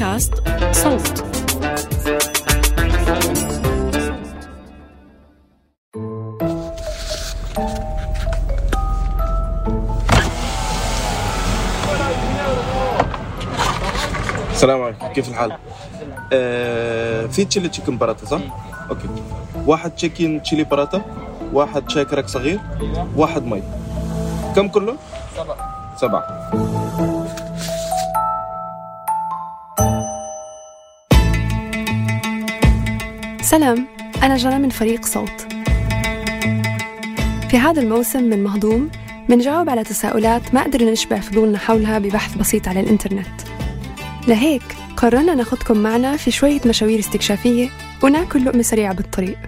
بودكاست 0.00 0.34
صوت 0.72 1.24
السلام 14.50 14.82
عليكم 14.82 15.06
كيف 15.06 15.28
الحال؟ 15.28 15.52
آه 16.32 17.26
في 17.26 17.44
chilli 17.44 17.68
chicken 17.68 17.98
paratha 17.98 18.26
صح؟ 18.26 18.40
okay 18.90 19.08
واحد 19.66 19.90
chicken 19.90 20.42
chilli 20.42 20.64
paratha 20.64 21.02
واحد 21.52 21.90
شاي 21.90 22.04
كرك 22.04 22.28
صغير 22.28 22.60
واحد 23.16 23.44
مي 23.46 23.62
كم 24.56 24.68
كله؟ 24.68 24.96
سبعة 25.36 25.96
سبعة 25.96 27.19
سلام 33.50 33.86
أنا 34.22 34.36
جنى 34.36 34.58
من 34.58 34.68
فريق 34.68 35.04
صوت 35.06 35.40
في 37.50 37.58
هذا 37.58 37.82
الموسم 37.82 38.22
من 38.22 38.44
مهضوم 38.44 38.90
منجاوب 39.28 39.70
على 39.70 39.84
تساؤلات 39.84 40.54
ما 40.54 40.62
قدرنا 40.62 40.90
نشبع 40.90 41.20
فضولنا 41.20 41.58
حولها 41.58 41.98
ببحث 41.98 42.36
بسيط 42.36 42.68
على 42.68 42.80
الإنترنت 42.80 43.40
لهيك 44.28 44.62
قررنا 44.96 45.34
ناخدكم 45.34 45.76
معنا 45.76 46.16
في 46.16 46.30
شوية 46.30 46.60
مشاوير 46.66 46.98
استكشافية 46.98 47.68
وناكل 48.02 48.44
لقمة 48.44 48.62
سريعة 48.62 48.94
بالطريق 48.94 49.38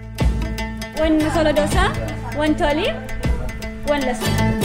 وين 1.01 1.25
مسولا 1.25 1.51
دوسا؟ 1.51 1.93
وين 2.37 2.57
تولي؟ 2.57 3.07
وين 3.89 3.99
لسه؟ 3.99 4.59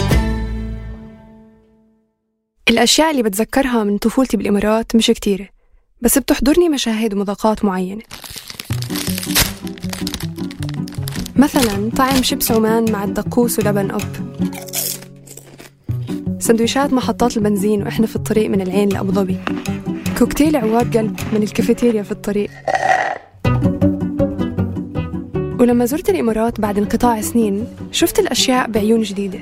الأشياء 2.68 3.10
اللي 3.10 3.22
بتذكرها 3.22 3.84
من 3.84 3.98
طفولتي 3.98 4.36
بالإمارات 4.36 4.96
مش 4.96 5.06
كتيرة 5.06 5.48
بس 6.00 6.18
بتحضرني 6.18 6.68
مشاهد 6.68 7.14
ومذاقات 7.14 7.64
معينة 7.64 8.02
مثلا 11.38 11.90
طعم 11.96 12.22
شيبس 12.22 12.52
عمان 12.52 12.92
مع 12.92 13.04
الدقوس 13.04 13.58
ولبن 13.58 13.90
أب 13.90 14.02
سندويشات 16.38 16.92
محطات 16.92 17.36
البنزين 17.36 17.82
وإحنا 17.82 18.06
في 18.06 18.16
الطريق 18.16 18.50
من 18.50 18.60
العين 18.60 18.88
لأبو 18.88 19.12
ظبي. 19.12 19.36
كوكتيل 20.18 20.56
عوار 20.56 20.84
قلب 20.84 21.20
من 21.32 21.42
الكافيتيريا 21.42 22.02
في 22.02 22.12
الطريق. 22.12 22.50
ولما 25.60 25.84
زرت 25.84 26.10
الإمارات 26.10 26.60
بعد 26.60 26.78
انقطاع 26.78 27.20
سنين 27.20 27.66
شفت 27.92 28.18
الأشياء 28.18 28.70
بعيون 28.70 29.02
جديدة. 29.02 29.38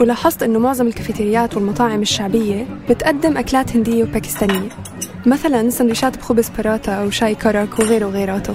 ولاحظت 0.00 0.42
أنه 0.42 0.58
معظم 0.58 0.86
الكافيتريات 0.86 1.56
والمطاعم 1.56 2.02
الشعبية 2.02 2.66
بتقدم 2.90 3.36
أكلات 3.36 3.76
هندية 3.76 4.04
وباكستانية. 4.04 4.68
مثلا 5.26 5.70
سندويشات 5.70 6.18
بخبز 6.18 6.48
باراتا 6.56 6.92
أو 6.92 7.10
شاي 7.10 7.34
كرك 7.34 7.78
وغيره 7.78 8.06
وغيراته. 8.06 8.54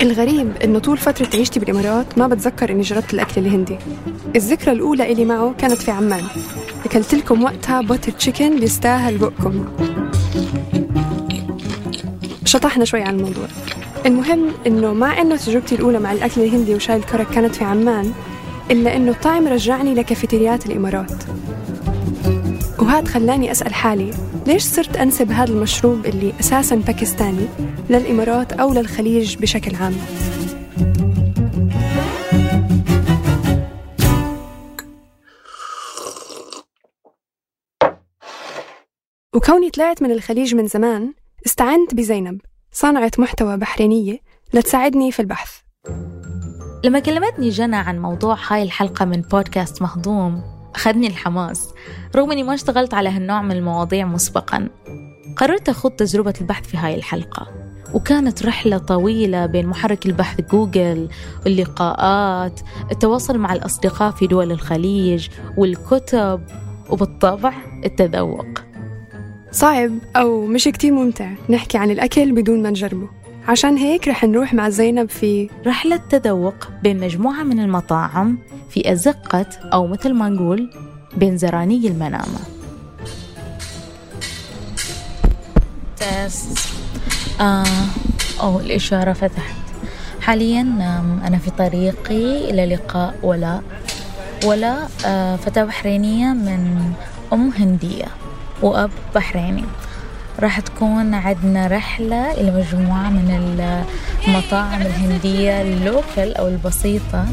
الغريب 0.00 0.52
إنه 0.64 0.78
طول 0.78 0.98
فترة 0.98 1.28
عيشتي 1.34 1.60
بالإمارات 1.60 2.18
ما 2.18 2.26
بتذكر 2.28 2.70
إني 2.70 2.82
جربت 2.82 3.14
الأكل 3.14 3.40
الهندي. 3.40 3.78
الذكرى 4.36 4.72
الأولى 4.72 5.12
إلي 5.12 5.24
معه 5.24 5.54
كانت 5.58 5.82
في 5.82 5.90
عمان. 5.90 6.24
أكلت 6.84 7.14
لكم 7.14 7.42
وقتها 7.42 7.80
butter 7.80 8.12
chicken 8.12 8.60
بيستاهل 8.60 9.18
بقكم. 9.18 9.64
شطحنا 12.44 12.84
شوي 12.84 13.02
عن 13.02 13.14
الموضوع. 13.14 13.46
المهم 14.06 14.50
إنه 14.66 14.92
مع 14.92 15.20
إنه 15.20 15.36
تجربتي 15.36 15.74
الأولى 15.74 15.98
مع 15.98 16.12
الأكل 16.12 16.40
الهندي 16.40 16.74
وشاي 16.74 16.96
الكرك 16.96 17.26
كانت 17.30 17.54
في 17.54 17.64
عمان 17.64 18.12
إلا 18.70 18.96
إنه 18.96 19.10
الطعم 19.10 19.48
رجعني 19.48 19.94
لكافيتريات 19.94 20.66
الإمارات. 20.66 21.22
وهذا 22.82 23.08
خلاني 23.08 23.50
أسأل 23.50 23.74
حالي 23.74 24.10
ليش 24.46 24.62
صرت 24.62 24.96
أنسب 24.96 25.30
هذا 25.30 25.52
المشروب 25.52 26.06
اللي 26.06 26.32
أساساً 26.40 26.76
باكستاني 26.76 27.46
للإمارات 27.90 28.52
أو 28.52 28.72
للخليج 28.72 29.36
بشكل 29.36 29.76
عام؟ 29.76 29.94
وكوني 39.34 39.70
طلعت 39.70 40.02
من 40.02 40.10
الخليج 40.10 40.54
من 40.54 40.66
زمان 40.66 41.14
استعنت 41.46 41.94
بزينب 41.94 42.40
صانعة 42.72 43.10
محتوى 43.18 43.56
بحرينية 43.56 44.18
لتساعدني 44.54 45.12
في 45.12 45.20
البحث. 45.20 45.50
لما 46.84 46.98
كلمتني 46.98 47.48
جنى 47.48 47.76
عن 47.76 47.98
موضوع 47.98 48.36
هاي 48.48 48.62
الحلقة 48.62 49.04
من 49.04 49.20
بودكاست 49.20 49.82
مهضوم 49.82 50.42
أخذني 50.74 51.06
الحماس. 51.06 51.68
رغم 52.16 52.30
أني 52.30 52.42
ما 52.42 52.54
اشتغلت 52.54 52.94
على 52.94 53.08
هالنوع 53.08 53.42
من 53.42 53.52
المواضيع 53.52 54.06
مسبقا 54.06 54.68
قررت 55.36 55.68
أخوض 55.68 55.92
تجربة 55.92 56.34
البحث 56.40 56.66
في 56.66 56.76
هاي 56.76 56.94
الحلقة. 56.94 57.46
وكانت 57.94 58.46
رحلة 58.46 58.78
طويلة 58.78 59.46
بين 59.46 59.66
محرك 59.66 60.06
البحث 60.06 60.40
جوجل 60.40 61.08
واللقاءات 61.44 62.60
التواصل 62.92 63.38
مع 63.38 63.52
الأصدقاء 63.52 64.10
في 64.10 64.26
دول 64.26 64.52
الخليج 64.52 65.28
والكتب 65.56 66.40
وبالطبع 66.90 67.52
التذوق. 67.84 68.46
صعب 69.50 69.90
أو 70.16 70.46
مش 70.46 70.64
كتير 70.64 70.92
ممتع 70.92 71.30
نحكي 71.48 71.78
عن 71.78 71.90
الأكل 71.90 72.32
بدون 72.32 72.62
ما 72.62 72.70
نجربه. 72.70 73.19
عشان 73.50 73.76
هيك 73.76 74.08
رح 74.08 74.24
نروح 74.24 74.54
مع 74.54 74.68
زينب 74.68 75.08
في 75.10 75.50
رحلة 75.66 75.96
تذوق 75.96 76.54
بين 76.82 77.00
مجموعة 77.00 77.42
من 77.42 77.60
المطاعم 77.60 78.38
في 78.70 78.92
أزقة 78.92 79.46
أو 79.72 79.86
مثل 79.86 80.14
ما 80.14 80.28
نقول 80.28 80.70
بين 81.16 81.38
زراني 81.38 81.88
المنامة. 81.88 82.38
تست. 85.96 86.58
آه 87.40 87.64
أو 88.40 88.60
الإشارة 88.60 89.12
فتحت. 89.12 89.56
حاليا 90.20 90.60
أنا 91.26 91.38
في 91.38 91.50
طريقي 91.50 92.50
إلى 92.50 92.66
لقاء 92.74 93.14
ولاء. 93.22 93.62
ولاء 94.44 94.90
آه 95.06 95.36
فتاة 95.36 95.64
بحرينية 95.64 96.26
من 96.26 96.92
أم 97.32 97.50
هندية 97.50 98.06
وأب 98.62 98.90
بحريني. 99.14 99.64
راح 100.42 100.60
تكون 100.60 101.14
عندنا 101.14 101.66
رحلة 101.66 102.32
إلى 102.32 102.50
مجموعة 102.50 103.10
من 103.10 103.30
المطاعم 104.28 104.82
الهندية 104.82 105.62
اللوكل 105.62 106.32
أو 106.32 106.48
البسيطة 106.48 107.26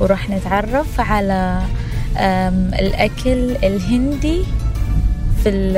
وراح 0.00 0.30
نتعرف 0.30 1.00
على 1.00 1.62
الأكل 2.78 3.56
الهندي 3.64 4.44
في 5.44 5.72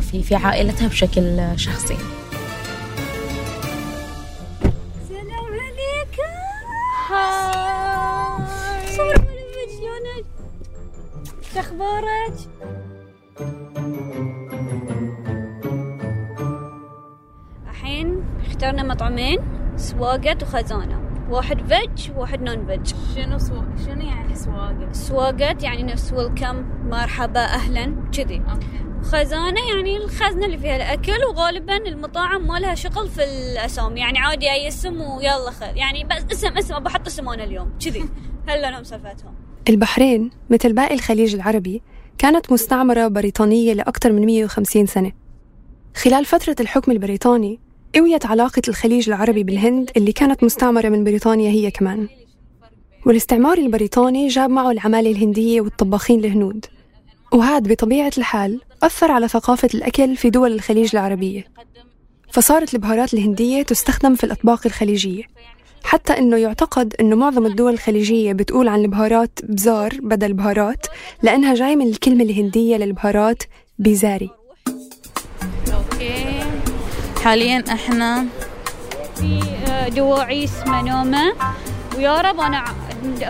في 0.00 0.22
في 0.22 0.34
عائلتها 0.34 0.88
بشكل 0.88 1.40
شخصي. 1.56 1.96
السلام 5.02 5.46
عليكم 5.60 6.32
هاي 7.10 8.46
شلونك؟ 9.76 10.24
شو 11.54 12.49
اخترنا 18.60 18.82
مطعمين 18.82 19.38
سواقات 19.76 20.42
وخزانة. 20.42 21.00
واحد 21.30 21.60
veg 21.72 22.10
وواحد 22.16 22.42
non-veg 22.42 22.94
شنو 23.14 23.38
سو... 23.38 23.54
شنو 23.86 24.00
يعني 24.00 24.34
سواقة؟ 24.34 24.92
سواقات 24.92 25.62
يعني 25.62 25.82
نفس 25.82 26.12
welcome 26.12 26.64
مرحبا 26.84 27.40
أهلا 27.40 27.94
كذي. 28.12 28.42
خزانة 29.02 29.60
يعني 29.68 29.96
الخزنة 29.96 30.46
اللي 30.46 30.58
فيها 30.58 30.76
الأكل 30.76 31.24
وغالبا 31.24 31.76
المطاعم 31.76 32.46
ما 32.46 32.58
لها 32.58 32.74
شغل 32.74 33.08
في 33.08 33.24
الأسامي 33.24 34.00
يعني 34.00 34.18
عادي 34.18 34.50
أي 34.50 34.68
اسم 34.68 35.00
ويلا 35.00 35.50
خذ 35.50 35.76
يعني 35.76 36.04
بس 36.04 36.32
اسم 36.32 36.56
اسم 36.58 36.74
أبى 36.74 36.88
أحط 36.88 37.06
اسم 37.06 37.28
أنا 37.28 37.44
اليوم. 37.44 37.72
كذي. 37.84 38.04
هلا 38.48 38.70
لهم 38.70 38.84
سالفتهم 38.84 39.34
البحرين 39.68 40.30
مثل 40.50 40.72
باقي 40.72 40.94
الخليج 40.94 41.34
العربي 41.34 41.82
كانت 42.18 42.52
مستعمرة 42.52 43.08
بريطانية 43.08 43.72
لأكثر 43.72 44.12
من 44.12 44.26
150 44.26 44.86
سنة. 44.86 45.12
خلال 45.96 46.24
فترة 46.24 46.56
الحكم 46.60 46.92
البريطاني 46.92 47.69
قويت 47.94 48.26
علاقة 48.26 48.62
الخليج 48.68 49.08
العربي 49.08 49.44
بالهند 49.44 49.90
اللي 49.96 50.12
كانت 50.12 50.44
مستعمرة 50.44 50.88
من 50.88 51.04
بريطانيا 51.04 51.50
هي 51.50 51.70
كمان. 51.70 52.08
والاستعمار 53.06 53.58
البريطاني 53.58 54.28
جاب 54.28 54.50
معه 54.50 54.70
العمالة 54.70 55.10
الهندية 55.10 55.60
والطباخين 55.60 56.24
الهنود. 56.24 56.66
وهذا 57.32 57.72
بطبيعة 57.72 58.12
الحال 58.18 58.60
أثر 58.82 59.10
على 59.10 59.28
ثقافة 59.28 59.68
الأكل 59.74 60.16
في 60.16 60.30
دول 60.30 60.52
الخليج 60.52 60.96
العربية. 60.96 61.44
فصارت 62.32 62.74
البهارات 62.74 63.14
الهندية 63.14 63.62
تستخدم 63.62 64.14
في 64.14 64.24
الأطباق 64.24 64.60
الخليجية. 64.66 65.22
حتى 65.84 66.18
أنه 66.18 66.36
يعتقد 66.36 66.94
أنه 67.00 67.16
معظم 67.16 67.46
الدول 67.46 67.72
الخليجية 67.72 68.32
بتقول 68.32 68.68
عن 68.68 68.80
البهارات 68.80 69.38
بزار 69.42 69.96
بدل 70.02 70.32
بهارات 70.32 70.86
لأنها 71.22 71.54
جاي 71.54 71.76
من 71.76 71.88
الكلمة 71.88 72.24
الهندية 72.24 72.76
للبهارات 72.76 73.42
بيزاري 73.78 74.30
أوكي. 75.72 76.39
حاليا 77.24 77.64
إحنا 77.72 78.24
في 79.16 79.42
آه، 79.68 79.88
دواعيس 79.88 80.52
منومة 80.66 81.32
ويا 81.96 82.20
رب 82.20 82.40
أنا 82.40 82.56
ع- 82.58 82.72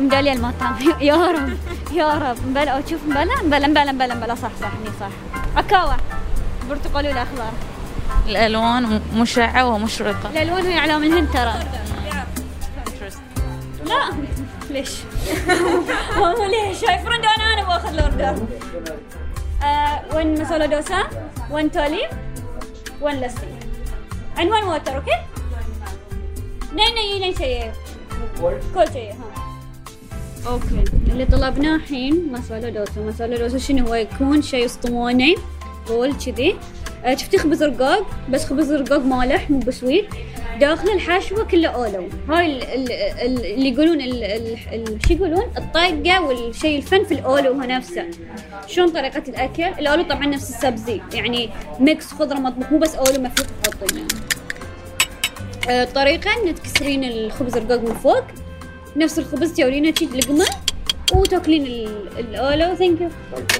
مدالية 0.00 0.32
المطعم. 0.32 0.76
يا 1.00 1.14
رب 1.26 1.58
يا 1.92 2.08
رب. 2.14 2.36
مبلا 2.46 2.82
شوف 2.90 3.00
مبلا 3.08 3.42
مبلا 3.44 3.66
مبلا 3.66 3.92
مبلا 3.92 4.14
مبلا. 4.14 4.34
صح 4.34 4.50
صح 4.60 4.66
هني 4.66 4.90
صح. 5.00 5.08
عكاوة 5.56 5.96
برتقالي 6.68 7.08
والأخضر 7.08 7.50
الألوان 8.28 8.82
م- 8.82 9.20
مشعة 9.20 9.66
ومشرقة. 9.68 10.30
الألوان 10.30 10.66
هي 10.66 10.78
إعلام 10.78 11.02
الهند 11.04 11.28
ترى. 11.32 11.54
لا. 13.86 14.10
ليش؟ 14.70 14.90
مو 16.16 16.26
ليش؟ 16.52 16.84
هاي 16.84 16.98
فرند 16.98 17.24
أنا 17.24 17.54
أنا 17.54 17.64
باخذ 17.64 17.88
الأوردر. 17.88 18.46
آه 19.62 20.00
وين 20.14 20.40
مسوله 20.42 20.66
دوسا 20.66 21.02
وين 21.50 21.70
تولي؟ 21.70 22.08
وين 23.00 23.20
لسي 23.20 23.49
عنوان 24.36 24.64
ووتر 24.64 24.96
أوكي 24.96 25.10
نين 26.74 26.94
نين 26.94 27.20
نين 27.20 27.34
شيء. 27.34 27.72
كل 28.74 28.92
شيء 28.92 29.12
ها. 29.12 29.30
أوكي. 30.46 30.84
اللي 31.08 31.24
طلبناه 31.24 31.76
الحين 31.76 32.32
مسوله 32.32 32.68
دوسا 32.68 33.00
مسوله 33.00 33.36
دوسا 33.36 33.58
شنو 33.58 33.86
هو؟ 33.86 33.94
يكون 33.94 34.42
شيء 34.42 34.64
أسطواني 34.64 35.36
طول 35.86 36.12
كذي. 36.14 36.56
آه، 37.04 37.14
شفتي 37.14 37.38
خبز 37.38 37.62
رقاق 37.62 38.06
بس 38.30 38.46
خبز 38.46 38.72
رقاق 38.72 39.00
مالح 39.00 39.50
مو 39.50 39.58
ب 39.58 39.65
sweet. 39.65 40.08
داخل 40.60 40.88
الحشوة 40.88 41.44
كله 41.44 41.68
أولو. 41.68 42.08
هاي 42.28 42.46
ال- 42.46 42.62
ال- 42.62 42.92
ال- 42.92 43.46
اللي 43.54 43.68
يقولون 43.68 44.00
شو 45.08 45.14
يقولون؟ 45.14 45.52
الطاقة 45.58 46.22
والشيء 46.22 46.76
الفن 46.78 47.04
في 47.04 47.14
الأولو 47.14 47.52
هو 47.52 47.60
نفسه. 47.60 48.04
شلون 48.66 48.88
طريقة 48.90 49.22
الأكل؟ 49.28 49.62
الأولو 49.62 50.02
طبعا 50.02 50.26
نفس 50.26 50.50
السبزي. 50.50 51.00
يعني 51.14 51.50
mix 51.80 52.06
خضرة 52.12 52.36
مطبوخ 52.38 52.72
مو 52.72 52.78
بس 52.78 52.94
أولو 52.94 53.22
مفروض 53.22 53.48
تحطينه. 53.62 54.06
آه، 55.68 55.82
الطريقة 55.82 56.30
إن 56.30 56.54
تكسرين 56.54 57.04
الخبز 57.04 57.56
الرقاق 57.56 57.80
من 57.80 57.94
فوق. 57.94 58.24
نفس 58.96 59.18
الخبز 59.18 59.52
تورينه 59.52 59.94
شي 59.98 60.04
لقمة. 60.06 60.46
وتاكلين 61.12 61.66
ال- 61.66 62.18
الاولو 62.18 62.74
thank 62.74 63.00
you 63.00 63.08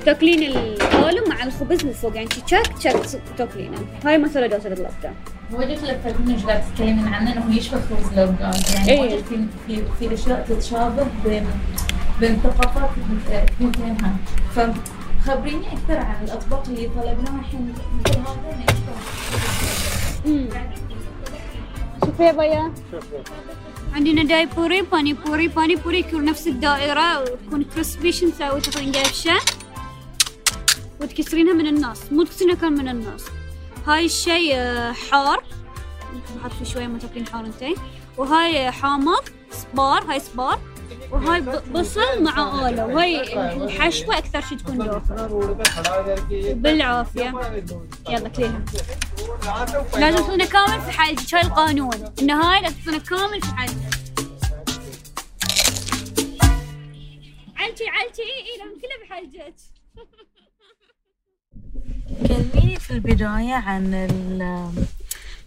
تاكلين 0.05 0.43
الاولو 0.53 1.25
مع 1.29 1.45
الخبز 1.45 1.85
من 1.85 1.93
فوق 1.93 2.15
يعني 2.17 2.29
تشك 2.29 2.73
تشك 2.79 3.21
تاكلينه 3.39 3.79
هاي 4.05 4.19
masala 4.19 4.47
dosa 4.47 4.69
طلبتها 4.75 5.15
واجد 5.53 5.79
خلفتني 5.79 6.35
إيش 6.35 6.45
قاعد 6.45 6.63
تتكلمين 6.73 7.09
عنه 7.09 7.33
إنه 7.33 7.57
يشبه 7.57 7.81
خبز 7.81 8.19
رقاق 8.19 8.61
يعني 8.75 8.91
إيه. 8.91 9.01
واجد 9.01 9.25
في 9.25 9.47
في 9.67 9.83
في 9.99 10.15
أشياء 10.15 10.47
تتشابه 10.49 11.07
بين 11.25 11.47
بين 12.21 12.41
ثقافات 12.45 12.91
اثنينها 13.61 14.17
فخبريني 14.55 15.67
أكثر 15.73 15.97
عن 15.99 16.25
الأطباق 16.25 16.63
اللي 16.69 16.89
طلبناها 16.89 17.41
الحين. 17.41 17.75
مثل 18.05 18.19
هذا 18.19 18.53
إنه 18.53 18.65
يشبه 18.65 20.61
شوفي 22.07 22.23
يا 22.23 22.33
بيا. 22.33 22.73
عندنا 23.95 24.23
داهي 24.23 24.47
بوري 24.47 24.83
باني 24.83 25.13
بوري 25.13 25.49
باني 25.49 25.77
بوري 25.77 25.99
يكون 25.99 26.25
نفس 26.25 26.47
الدائرة 26.47 27.21
وتكون 27.21 27.65
crispy 27.65 28.13
شو 28.13 28.27
نسوي 28.27 28.61
تاخذين 28.61 28.93
قفشة 28.93 29.37
وتكسرينها 31.01 31.53
من 31.53 31.67
النص 31.67 32.13
مو 32.13 32.23
تكسرينها 32.23 32.55
كان 32.55 32.73
من 32.73 32.89
النص. 32.89 33.25
هاي 33.87 34.05
الشيء 34.05 34.53
آه، 34.55 34.93
حار. 34.93 35.45
بحط 36.37 36.53
فيه 36.53 36.65
شوية 36.65 36.87
ما 36.87 36.99
تاكلين 36.99 37.27
حار 37.27 37.47
انتي 37.47 37.75
وهاي 38.19 38.71
حامض 38.71 39.23
سبار. 39.51 40.05
هاي 40.05 40.21
سبار. 40.21 40.61
وهاي 41.11 41.41
بصل 41.73 42.23
مع 42.23 42.39
اولو 42.39 42.97
وهاي 42.97 43.37
الحشوة 43.65 44.19
أكثر 44.19 44.41
شي 44.41 44.57
تكون 44.57 44.79
دافئة 44.79 45.27
بالعافية. 46.53 47.35
يلا 48.09 48.29
كليها. 48.29 48.65
لازم 49.97 50.17
تصيرنا 50.17 50.45
كامل 50.45 50.81
في 50.81 50.91
حالتك 50.91 51.35
هاي 51.35 51.43
القانون. 51.43 52.13
النهاية 52.21 52.63
لازم 52.63 52.77
تصيرنا 52.77 52.99
كامل 52.99 53.41
في 53.41 53.55
حالتك 53.55 54.01
علتي 57.57 57.89
علتي. 57.89 58.23
إي 58.23 58.29
إي 58.29 58.59
لازم 58.59 58.81
كلها 58.81 58.99
بحالتك 59.07 59.55
كلميني 62.29 62.77
في 62.77 62.91
البداية 62.91 63.55
عن 63.55 63.95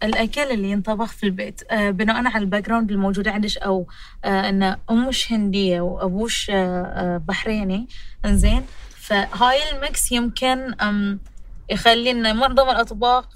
ال- 0.03 0.09
الأكل 0.15 0.41
اللي 0.51 0.71
ينطبخ 0.71 1.11
في 1.11 1.23
البيت. 1.23 1.61
آه، 1.71 1.89
بناء 1.91 2.15
على 2.27 2.37
الباك 2.37 2.65
جراوند 2.65 2.91
الموجودة 2.91 3.31
عندك 3.31 3.57
أو 3.57 3.87
آه، 4.25 4.49
أن 4.49 4.77
أمش 4.91 5.31
هندية 5.31 5.81
وأبوش 5.81 6.51
آه، 6.53 7.17
بحريني 7.27 7.87
إنزين. 8.25 8.65
فهاي 8.89 9.57
الميكس 9.75 10.11
يمكن 10.11 10.75
يخلي 11.69 12.11
إن 12.11 12.35
معظم 12.37 12.69
الأطباق 12.69 13.27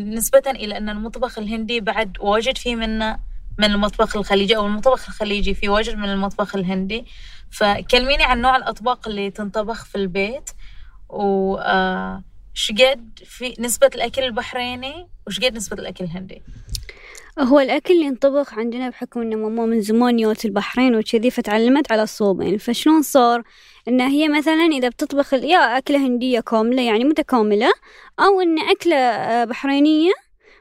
نسبة 0.00 0.42
إلى 0.46 0.76
إن 0.76 0.88
المطبخ 0.88 1.38
الهندي 1.38 1.80
بعد 1.80 2.16
واجد 2.20 2.58
فيه 2.58 2.76
منه 2.76 3.18
من 3.58 3.64
المطبخ 3.64 4.16
الخليجي 4.16 4.56
أو 4.56 4.66
المطبخ 4.66 5.08
الخليجي 5.08 5.54
فيه 5.54 5.68
واجد 5.68 5.96
من 5.96 6.08
المطبخ 6.08 6.56
الهندي. 6.56 7.04
فكلميني 7.50 8.22
عن 8.24 8.40
نوع 8.40 8.56
الأطباق 8.56 9.08
اللي 9.08 9.30
تنطبخ 9.30 9.84
في 9.84 9.94
البيت 9.98 10.50
و 11.08 11.56
شقد 12.54 13.18
في 13.24 13.54
نسبة 13.58 13.90
الأكل 13.94 14.22
البحريني 14.22 15.08
وشقد 15.30 15.56
نسبة 15.56 15.82
الأكل 15.82 16.04
الهندي؟ 16.04 16.42
هو 17.38 17.60
الأكل 17.60 17.94
اللي 17.94 18.04
ينطبخ 18.04 18.54
عندنا 18.54 18.88
بحكم 18.88 19.20
إن 19.20 19.36
ماما 19.36 19.66
من 19.66 19.80
زمان 19.80 20.18
يوت 20.18 20.44
البحرين 20.44 20.94
وكذي 20.94 21.30
فتعلمت 21.30 21.92
على 21.92 22.02
الصوبين 22.02 22.58
فشلون 22.58 23.02
صار؟ 23.02 23.42
إن 23.88 24.00
هي 24.00 24.28
مثلا 24.28 24.68
إذا 24.72 24.88
بتطبخ 24.88 25.34
يا 25.34 25.78
أكلة 25.78 26.06
هندية 26.06 26.40
كاملة 26.40 26.82
يعني 26.82 27.04
متكاملة 27.04 27.72
أو 28.20 28.40
إن 28.40 28.58
أكلة 28.58 28.96
آه، 28.96 29.44
بحرينية 29.44 30.12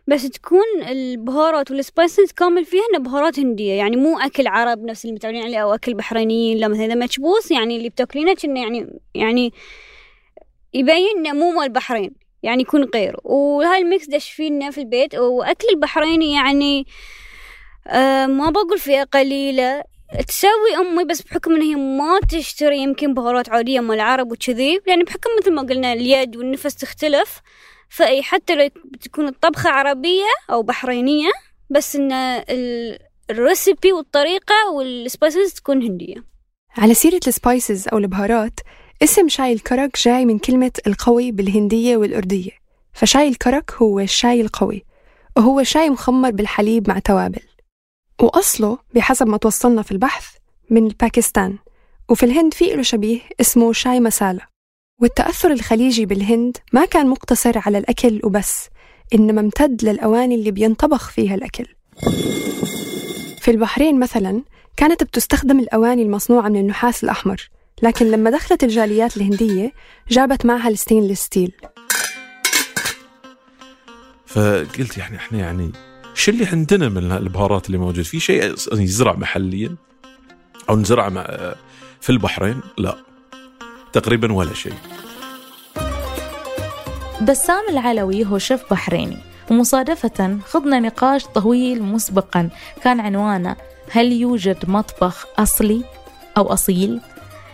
بس 0.07 0.29
تكون 0.29 0.83
البهارات 0.87 1.71
وال 1.71 1.86
spices 1.86 2.31
كامل 2.31 2.65
فيها 2.65 2.81
إنه 2.93 2.99
بهارات 2.99 3.39
هندية. 3.39 3.73
يعني 3.73 3.95
مو 3.95 4.19
أكل 4.19 4.47
عرب 4.47 4.83
نفس 4.83 5.05
اللي 5.05 5.15
متعودين 5.15 5.43
عليه 5.43 5.57
أو 5.57 5.73
أكل 5.73 5.93
بحرينيين 5.93 6.57
لا 6.57 6.67
مثلا 6.67 6.85
إذا 6.85 6.95
مكبوس 6.95 7.51
يعني 7.51 7.77
اللي 7.77 7.89
بتاكلينه 7.89 8.33
كأنه 8.33 8.61
يعني 8.61 8.99
يعني 9.15 9.53
يبين 10.73 11.17
إنه 11.17 11.33
مو 11.33 11.51
مال 11.51 11.63
البحرين 11.63 12.28
يعني 12.43 12.61
يكون 12.61 12.83
غير. 12.83 13.15
وهاي 13.23 13.81
ال 13.81 13.88
mix 13.88 14.07
دش 14.09 14.31
فينا 14.31 14.71
في 14.71 14.77
البيت. 14.77 15.15
وأكل 15.15 15.67
البحريني 15.69 16.33
يعني 16.33 16.87
آه 17.87 18.25
ما 18.25 18.49
بقول 18.49 18.79
فئة 18.79 19.03
قليلة. 19.03 19.83
تسوي 20.27 20.75
أمي 20.79 21.03
بس 21.03 21.21
بحكم 21.21 21.55
إن 21.55 21.61
هي 21.61 21.75
ما 21.75 22.19
تشتري 22.29 22.77
يمكن 22.77 23.13
بهارات 23.13 23.49
عادية 23.49 23.79
مال 23.79 23.95
العرب 23.95 24.31
وكذي. 24.31 24.79
يعني 24.87 25.03
بحكم 25.03 25.29
مثل 25.41 25.53
ما 25.53 25.61
قلنا 25.61 25.93
اليد 25.93 26.35
والنفس 26.37 26.75
تختلف. 26.75 27.41
فأي 27.89 28.23
حتى 28.23 28.55
لو 28.55 28.69
تكون 29.01 29.27
الطبخة 29.27 29.69
عربية 29.69 30.25
أو 30.49 30.63
بحرينية 30.63 31.29
بس 31.69 31.95
إن 31.95 32.11
ال- 32.11 32.99
ال 33.29 33.38
recipe 33.38 33.91
والطريقة 33.93 34.55
وال 34.73 34.93
spices 34.93 35.53
تكون 35.53 35.83
هندية. 35.83 36.15
على 36.77 36.93
سيرة 36.93 37.19
ال 37.27 37.36
spices 37.36 37.87
أو 37.87 37.97
البهارات 37.97 38.59
اسم 39.03 39.27
شاي 39.27 39.53
الكرك 39.53 39.97
جاي 40.03 40.25
من 40.25 40.39
كلمة 40.39 40.71
القوي 40.87 41.31
بالهندية 41.31 41.97
والأردية. 41.97 42.51
فشاي 42.93 43.27
الكرك 43.27 43.73
هو 43.73 43.99
الشاي 43.99 44.41
القوي 44.41 44.85
وهو 45.37 45.63
شاي 45.63 45.89
مخمر 45.89 46.31
بالحليب 46.31 46.89
مع 46.89 46.99
توابل. 46.99 47.41
وأصله 48.21 48.77
بحسب 48.95 49.27
ما 49.27 49.37
توصلنا 49.37 49.81
في 49.81 49.91
البحث 49.91 50.25
من 50.69 50.87
باكستان 50.87 51.57
وفي 52.09 52.23
الهند 52.25 52.53
في 52.53 52.65
له 52.65 52.81
شبيه 52.81 53.19
اسمه 53.41 53.73
شاي 53.73 53.99
مسالة 53.99 54.41
والتأثر 55.01 55.51
الخليجي 55.51 56.05
بالهند 56.05 56.57
ما 56.73 56.85
كان 56.85 57.07
مقتصر 57.07 57.51
على 57.65 57.77
الأكل 57.77 58.19
وبس 58.23 58.67
إنما 59.13 59.41
امتد 59.41 59.85
للأواني 59.85 60.35
اللي 60.35 60.51
بينطبخ 60.51 61.09
فيها 61.09 61.35
الأكل. 61.35 61.65
في 63.41 63.51
البحرين 63.51 63.99
مثلا 63.99 64.43
كانت 64.77 65.03
بتستخدم 65.03 65.59
الأواني 65.59 66.01
المصنوعة 66.03 66.49
من 66.49 66.59
النحاس 66.59 67.03
الأحمر 67.03 67.49
لكن 67.83 68.11
لما 68.11 68.29
دخلت 68.29 68.63
الجاليات 68.63 69.17
الهندية 69.17 69.73
جابت 70.09 70.45
معها 70.45 70.69
ال 70.69 70.74
stainless 70.74 71.19
steel. 71.21 71.51
فقلت 74.25 74.97
يعني 74.97 75.17
إحنا 75.17 75.39
يعني 75.39 75.71
شو 76.13 76.31
اللي 76.31 76.45
عندنا 76.45 76.89
من 76.89 77.11
البهارات 77.11 77.65
اللي 77.67 77.77
موجود؟ 77.77 78.01
في 78.05 78.19
شيء 78.19 78.55
يزرع 78.73 79.13
محليا 79.13 79.75
أو 80.69 80.75
نزرع 80.75 81.09
مع- 81.09 81.55
في 82.01 82.09
البحرين؟ 82.09 82.61
لا 82.77 82.97
تقريبا 83.93 84.33
ولا 84.33 84.53
شيء. 84.53 84.73
بسام 87.21 87.63
العلوي 87.69 88.25
هو 88.25 88.37
شيف 88.37 88.61
بحريني 88.71 89.17
ومصادفة 89.51 90.39
خضنا 90.45 90.79
نقاش 90.79 91.25
طويل 91.25 91.83
مسبقا 91.83 92.49
كان 92.83 92.99
عنوانه 92.99 93.55
هل 93.91 94.11
يوجد 94.11 94.69
مطبخ 94.69 95.25
أصلي 95.37 95.83
أو 96.37 96.53
أصيل؟ 96.53 97.01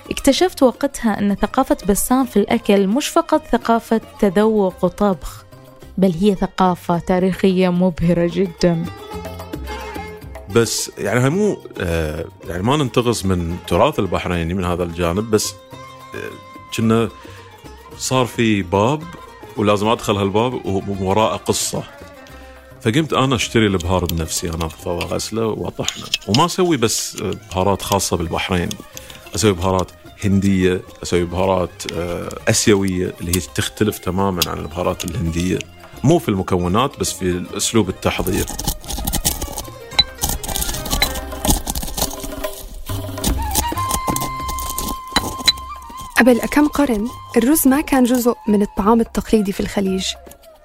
اكتشفت 0.09 0.63
وقتها 0.63 1.19
أن 1.19 1.35
ثقافة 1.35 1.77
بسام 1.89 2.25
في 2.25 2.37
الأكل 2.37 2.87
مش 2.87 3.07
فقط 3.07 3.41
ثقافة 3.51 4.01
تذوق 4.19 4.85
وطبخ 4.85 5.45
بل 5.97 6.11
هي 6.21 6.35
ثقافة 6.35 6.99
تاريخية 6.99 7.69
مبهرة 7.69 8.29
جدا. 8.33 8.85
بس 10.55 10.91
يعني 10.97 11.29
مو 11.29 11.57
آه 11.79 12.25
يعني 12.47 12.63
ما 12.63 12.77
ننتقص 12.77 13.25
من 13.25 13.57
تراث 13.67 13.99
البحريني 13.99 14.53
من 14.53 14.65
هذا 14.65 14.83
الجانب 14.83 15.31
بس 15.31 15.53
آه، 16.15 16.75
كنا 16.77 17.09
صار 17.97 18.25
في 18.25 18.61
باب 18.61 19.03
ولازم 19.57 19.87
أدخل 19.87 20.15
هالباب 20.15 20.65
ووراءه 20.65 21.35
قصة. 21.35 21.83
فقمت 22.81 23.13
أنا 23.13 23.35
أشتري 23.35 23.67
البهار 23.67 24.05
بنفسي 24.05 24.47
انظفه 24.47 24.91
واغسله 24.91 25.45
وأطحنه. 25.45 26.05
وما 26.27 26.45
أسوي 26.45 26.77
بس 26.77 27.17
بهارات 27.51 27.81
خاصة 27.81 28.17
بالبحرين. 28.17 28.69
أسوي 29.35 29.53
بهارات 29.53 29.91
هندية 30.23 30.81
أسوي 31.03 31.25
بهارات 31.25 31.93
آه، 31.93 32.29
آسيوية 32.47 33.13
اللي 33.21 33.35
هي 33.35 33.41
تختلف 33.55 33.97
تماما 33.97 34.41
عن 34.47 34.57
البهارات 34.57 35.05
الهندية. 35.05 35.59
مو 36.03 36.19
في 36.19 36.29
المكونات 36.29 36.99
بس 36.99 37.11
في 37.11 37.45
اسلوب 37.57 37.89
التحضير. 37.89 38.45
قبل 46.17 46.39
كم 46.39 46.67
قرن 46.67 47.07
الرز 47.37 47.67
ما 47.67 47.81
كان 47.81 48.03
جزء 48.03 48.33
من 48.47 48.61
الطعام 48.61 49.01
التقليدي 49.01 49.51
في 49.51 49.59
الخليج 49.59 50.05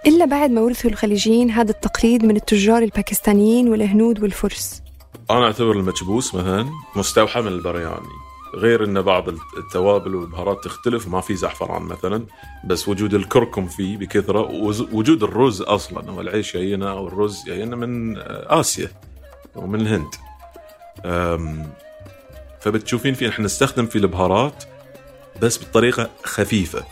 إلا 0.06 0.24
بعد 0.24 0.50
ما 0.50 0.60
ورثوا 0.60 0.90
الخليجيين 0.90 1.50
هذا 1.50 1.70
التقليد 1.70 2.24
من 2.24 2.36
التجار 2.36 2.82
الباكستانيين 2.82 3.68
والهنود 3.68 4.22
والفرس. 4.22 4.82
أنا 5.30 5.44
أعتبر 5.44 5.72
المكبوس 5.72 6.34
مثلا 6.34 6.70
مستوحى 6.96 7.40
من 7.40 7.48
البرياني. 7.48 8.29
غير 8.54 8.84
إن 8.84 9.02
بعض 9.02 9.28
التوابل 9.28 10.14
والبهارات 10.14 10.64
تختلف 10.64 11.08
ما 11.08 11.20
في 11.20 11.34
زعفران 11.34 11.82
مثلا 11.82 12.26
بس 12.64 12.88
وجود 12.88 13.14
الكركم 13.14 13.66
فيه 13.66 13.96
بكثرة 13.96 14.40
ووجود 14.40 15.22
الرز 15.22 15.62
أصلا 15.62 16.10
هو 16.10 16.20
العيش 16.20 16.54
جاينا 16.54 16.90
أو 16.90 17.08
الرز 17.08 17.44
جاينا 17.46 17.76
من 17.76 18.16
آسيا 18.46 18.90
ومن 19.56 19.80
الهند. 19.80 20.14
فبتشوفين 22.60 23.14
في 23.14 23.28
إحنا 23.28 23.44
نستخدم 23.44 23.86
في 23.86 23.96
البهارات 23.96 24.64
بس 25.42 25.64
بطريقة 25.64 26.10
خفيفة. 26.24 26.84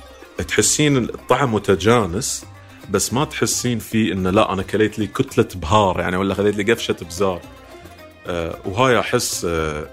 تحسين 0.49 0.97
الطعم 0.97 1.55
متجانس 1.55 2.47
بس 2.91 3.12
ما 3.12 3.25
تحسين 3.25 3.79
فيه 3.79 4.12
انه 4.12 4.31
لا 4.31 4.53
أنا 4.53 4.62
كليت 4.62 4.99
لي 4.99 5.07
كتلة 5.07 5.49
بهار 5.55 6.00
يعني 6.00 6.17
ولا 6.17 6.35
خذيت 6.35 6.57
لي 6.57 6.73
قفشة 6.73 6.97
بزار. 7.03 7.41
آه، 8.27 8.59
وهاي 8.65 8.99
أحس 8.99 9.45
آه، 9.45 9.87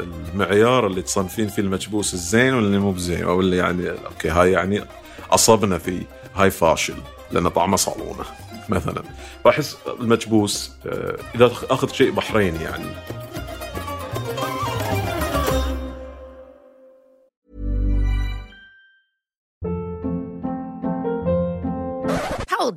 المعيار 0.00 0.86
اللي 0.86 1.02
تصنفين 1.02 1.48
فيه 1.48 1.62
المكبوس 1.62 2.14
الزين 2.14 2.54
واللي 2.54 2.78
مو 2.78 2.92
بزين 2.92 3.24
أو 3.24 3.40
اللي 3.40 3.56
يعني 3.56 3.90
أوكي 3.90 4.28
هاي 4.28 4.52
يعني 4.52 4.84
أصبنا 5.30 5.78
فيه 5.78 6.02
هاي 6.34 6.50
فاشل 6.50 6.96
لأن 7.32 7.48
طعمه 7.48 7.76
صالونة 7.76 8.24
مثلا. 8.68 9.02
فاحس 9.44 9.76
المكبوس 10.00 10.72
آه، 10.86 11.16
إذا 11.34 11.52
أخذ 11.70 11.92
شيء 11.92 12.10
بحريني 12.10 12.64
يعني. 12.64 12.84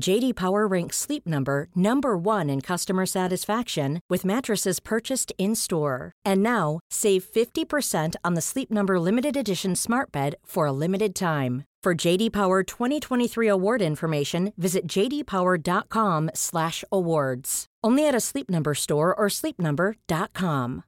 JD 0.00 0.34
Power 0.34 0.66
ranks 0.66 0.96
Sleep 0.96 1.24
Number 1.26 1.68
number 1.76 2.16
1 2.16 2.50
in 2.50 2.60
customer 2.60 3.06
satisfaction 3.06 4.00
with 4.08 4.24
mattresses 4.24 4.80
purchased 4.80 5.32
in-store. 5.38 6.12
And 6.24 6.42
now, 6.42 6.80
save 6.90 7.24
50% 7.24 8.16
on 8.24 8.34
the 8.34 8.40
Sleep 8.40 8.68
Number 8.70 8.98
limited 8.98 9.36
edition 9.36 9.76
Smart 9.76 10.10
Bed 10.10 10.34
for 10.44 10.66
a 10.66 10.72
limited 10.72 11.14
time. 11.14 11.64
For 11.82 11.94
JD 11.94 12.32
Power 12.32 12.62
2023 12.62 13.48
award 13.48 13.82
information, 13.82 14.52
visit 14.56 14.86
jdpower.com/awards. 14.86 17.66
Only 17.82 18.08
at 18.08 18.14
a 18.14 18.20
Sleep 18.20 18.48
Number 18.48 18.74
store 18.74 19.12
or 19.14 19.28
sleepnumber.com. 19.28 20.82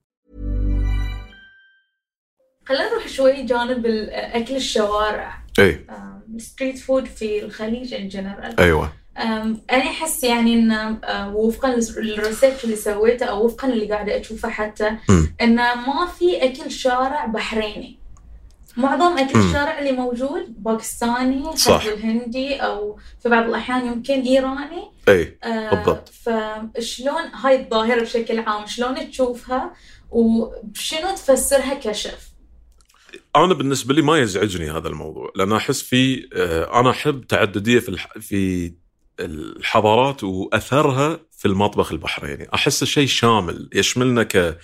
خلينا 2.66 2.90
نروح 2.90 3.08
شوي 3.08 3.42
جانب 3.42 3.86
اكل 4.10 4.56
الشوارع 4.56 5.42
اي 5.59 5.85
ال 6.35 6.41
street 6.41 6.77
food 6.79 7.05
في 7.05 7.43
الخليج 7.45 7.93
in 7.93 8.07
general 8.07 8.59
أيوه 8.59 8.93
أم، 9.17 9.61
أنا 9.71 9.83
أحس 9.83 10.23
يعني 10.23 10.73
أه، 10.73 11.35
وفقا 11.35 11.75
لل 11.97 12.11
research 12.11 12.63
اللي 12.63 12.75
سويته 12.75 13.25
أو 13.25 13.45
وفقا 13.45 13.67
اللي 13.67 13.85
قاعدة 13.93 14.19
أشوفه 14.19 14.49
حتى. 14.49 14.91
إنه 15.41 15.75
ما 15.75 16.05
في 16.19 16.43
أكل 16.43 16.71
شارع 16.71 17.25
بحريني 17.25 17.99
معظم 18.77 19.17
أكل 19.17 19.39
مم. 19.39 19.47
الشارع 19.47 19.79
اللي 19.79 19.91
موجود 19.91 20.63
باكستاني 20.63 21.55
صح. 21.57 21.83
الهندي 21.83 22.55
أو 22.55 22.99
في 23.23 23.29
بعض 23.29 23.43
الأحيان 23.45 23.85
يمكن 23.87 24.21
إيراني 24.21 24.91
اي 25.09 25.37
آه، 25.43 25.69
بالضبط. 25.75 26.09
فشلون 26.09 27.21
هاي 27.43 27.61
الظاهرة 27.61 28.01
بشكل 28.01 28.39
عام 28.39 28.65
شلون 28.65 29.09
تشوفها 29.09 29.71
وشنو 30.11 31.09
تفسرها 31.15 31.73
كشف 31.73 32.28
أنا 33.35 33.53
بالنسبة 33.53 33.93
لي 33.93 34.01
ما 34.01 34.17
يزعجني 34.17 34.71
هذا 34.71 34.87
الموضوع 34.87 35.31
لأن 35.35 35.51
أحس 35.51 35.81
في 35.81 36.29
آه، 36.33 36.79
أنا 36.79 36.89
أحب 36.89 37.27
تعددية 37.27 37.79
في 37.79 37.97
في 38.21 38.73
الحضارات 39.19 40.23
وأثرها 40.23 41.19
في 41.31 41.47
المطبخ 41.47 41.91
البحريني. 41.91 42.47
أحس 42.53 42.83
شيء 42.83 43.07
شامل 43.07 43.69
يشملنا 43.73 44.23
ك 44.23 44.57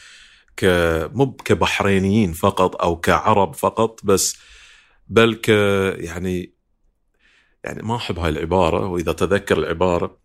ك 0.58 0.66
مو 1.14 1.32
كبحرينيين 1.34 2.34
فقط 2.34 2.82
أو 2.82 2.96
كعرب 3.00 3.56
فقط 3.56 4.00
بس 4.04 4.38
بل 5.08 5.36
ك 5.36 5.50
يعني 6.00 6.56
يعني 7.64 7.84
ما 7.84 7.96
أحب 7.96 8.20
هاي 8.20 8.30
العبارة 8.30 8.88
وإذا 8.88 9.12
تذكر 9.12 9.58
العبارة 9.58 10.18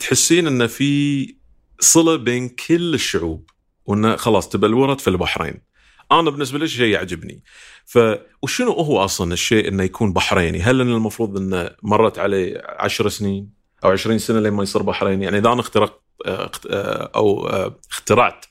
تحسين 0.00 0.46
إن 0.46 0.66
في 0.66 1.34
صلة 1.80 2.16
بين 2.16 2.48
كل 2.48 2.94
الشعوب 2.94 3.50
وانه 3.86 4.16
خلاص 4.16 4.48
تبلورت 4.48 5.00
في 5.00 5.08
البحرين. 5.08 5.71
أنا 6.20 6.30
بالنسبة 6.30 6.58
لي 6.58 6.68
شيء 6.68 6.86
يعجبني 6.92 7.42
ف 7.86 7.98
وشنو 8.42 8.72
هو 8.72 9.04
أصلا 9.04 9.32
الشيء 9.32 9.68
إنه 9.68 9.82
يكون 9.82 10.12
بحريني؟ 10.12 10.60
هل 10.60 10.80
إن 10.80 10.88
المفروض 10.92 11.36
إنه 11.36 11.70
مرت 11.82 12.18
عليه 12.18 12.62
عشر 12.66 13.08
سنين 13.08 13.50
أو 13.84 13.90
عشرين 13.90 14.18
سنة 14.18 14.40
لين 14.40 14.52
ما 14.52 14.62
يصير 14.62 14.82
بحريني؟ 14.82 15.24
يعني 15.24 15.38
إذا 15.38 15.52
أنا 15.52 15.60
اخترقت 15.60 16.00
اخت- 16.26 16.66
آه، 16.70 17.10
أو 17.16 17.46
آه، 17.48 17.78
اخترعت 17.90 18.44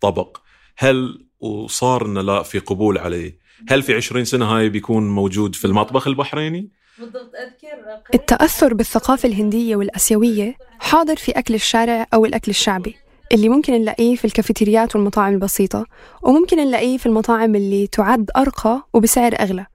طبق 0.00 0.36
هل 0.78 1.26
وصار 1.40 2.06
إنه 2.06 2.20
لا 2.20 2.42
في 2.42 2.58
قبول 2.58 2.98
عليه؟ 2.98 3.38
هل 3.68 3.82
في 3.82 3.94
20 3.94 4.24
سنة 4.24 4.46
هاي 4.56 4.68
بيكون 4.68 5.08
موجود 5.10 5.54
في 5.54 5.64
المطبخ 5.64 6.06
البحريني؟ 6.06 6.70
بالضبط 6.98 7.32
أذكر 7.34 8.02
التأثر 8.14 8.74
بالثقافة 8.74 9.28
الهندية 9.28 9.76
والأسيوية 9.76 10.56
حاضر 10.80 11.16
في 11.16 11.32
أكل 11.32 11.54
الشارع 11.54 12.06
أو 12.14 12.24
الأكل 12.24 12.50
الشعبي 12.50 12.96
اللي 13.32 13.48
ممكن 13.48 13.72
نلاقيه 13.72 14.16
في 14.16 14.24
الكافيتريات 14.24 14.96
والمطاعم 14.96 15.32
البسيطة 15.34 15.86
وممكن 16.22 16.56
نلاقيه 16.56 16.98
في 16.98 17.06
المطاعم 17.06 17.54
اللي 17.54 17.86
تعد 17.86 18.30
أرقى 18.36 18.88
وبسعر 18.94 19.34
أغلى. 19.40 19.66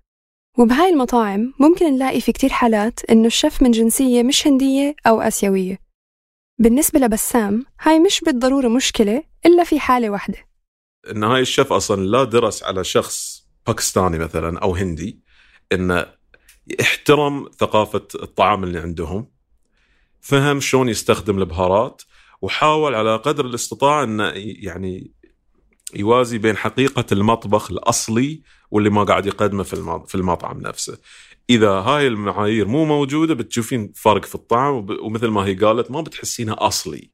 وبهاي 0.58 0.90
المطاعم 0.90 1.54
ممكن 1.60 1.86
نلاقي 1.86 2.22
في 2.22 2.32
كتير 2.32 2.50
حالات 2.50 3.00
إنه 3.10 3.28
الشيف 3.28 3.62
من 3.62 3.72
جنسية 3.72 4.24
مش 4.24 4.48
هندية 4.48 4.96
أو 5.08 5.22
آسيوية. 5.22 5.80
بالنسبة 6.60 7.00
لبسام 7.00 7.66
هاي 7.82 8.00
مش 8.00 8.22
بالضرورة 8.26 8.68
مشكلة 8.68 9.24
إلا 9.46 9.64
في 9.64 9.80
حالة 9.80 10.10
واحدة. 10.10 10.38
إن 11.12 11.24
هاي 11.24 11.42
الشيف 11.42 11.74
أصلا 11.74 12.06
لا 12.06 12.24
درس 12.24 12.64
على 12.64 12.84
شخص 12.84 13.48
باكستاني 13.68 14.20
مثلا 14.20 14.60
أو 14.60 14.76
هندي 14.76 15.20
انه 15.74 16.06
يحترم 16.80 17.50
ثقافة 17.60 18.08
الطعام 18.16 18.64
اللي 18.64 18.80
عندهم 18.80 19.32
فهم 20.22 20.60
شلون 20.60 20.90
يستخدم 20.90 21.40
البهارات 21.40 22.02
وحاول 22.42 22.96
على 22.96 23.16
قدر 23.16 23.46
الاستطاع 23.46 24.04
انه 24.04 24.32
يعني 24.36 25.12
يوازي 25.96 26.38
بين 26.38 26.58
حقيقة 26.58 27.06
المطبخ 27.12 27.72
الأصلي 27.72 28.42
واللي 28.72 28.90
ما 28.90 29.04
قاعد 29.04 29.26
يقدمه 29.26 29.64
في 29.64 29.74
الم- 29.74 30.04
في 30.06 30.16
المطعم 30.16 30.62
نفسه. 30.62 30.98
إذا 31.50 31.70
هاي 31.70 32.08
المعايير 32.08 32.68
مو 32.68 32.86
موجودة 32.86 33.34
بتشوفين 33.34 33.92
فرق 33.96 34.26
في 34.26 34.36
الطعم 34.36 34.86
ومثل 35.02 35.28
ما 35.28 35.42
هي 35.46 35.54
قالت 35.54 35.92
ما 35.92 36.02
بتحسينها 36.02 36.56
أصلي 36.68 37.10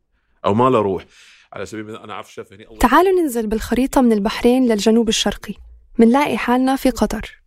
أو 0.46 0.54
ما 0.54 0.70
له 0.70 0.80
روح. 0.80 1.06
على 1.54 1.66
سبيل 1.66 1.86
المثال 1.86 2.02
أنا 2.04 2.14
أعرف 2.14 2.34
شيف 2.34 2.54
هني 2.54 2.68
تعالوا 2.80 3.22
ننزل 3.22 3.48
بالخريطة 3.48 4.02
من 4.02 4.12
البحرين 4.12 4.68
للجنوب 4.72 5.10
الشرقي 5.10 5.54
منلاقي 6.00 6.38
حالنا 6.38 6.76
في 6.76 6.90
قطر 6.90 7.43